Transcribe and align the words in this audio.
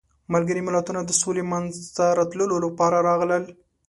ملګري 0.33 0.61
ملتونه 0.67 0.99
د 1.03 1.11
سولې 1.21 1.43
منځته 1.51 2.03
راتلو 2.17 2.45
لپاره 2.65 2.97
راغلل. 3.07 3.43